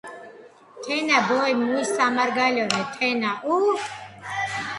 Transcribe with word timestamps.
თენა 0.83 1.17
ბოი 1.27 1.51
მუშ 1.65 1.87
სამარგალორე 1.97 2.81
თენა 2.95 3.31
უჰ 3.55 3.65